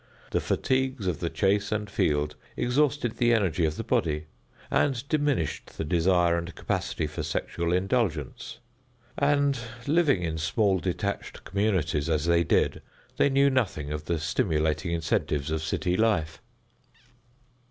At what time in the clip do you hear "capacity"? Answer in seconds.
6.55-7.05